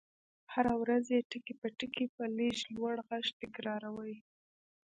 هره 0.53 0.73
ورځ 0.81 1.05
يې 1.15 1.19
ټکي 1.29 1.53
په 1.61 1.67
ټکي 1.77 2.05
په 2.15 2.23
لږ 2.37 2.57
لوړ 2.75 2.95
غږ 3.07 3.25
تکراروئ. 3.41 4.15